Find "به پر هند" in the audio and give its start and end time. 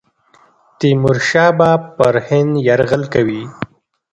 1.57-2.51